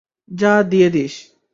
যা, 0.31 0.53
দিয়ে 0.63 0.89
দিস। 0.89 1.13